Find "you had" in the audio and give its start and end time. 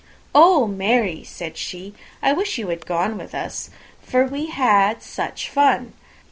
2.57-2.87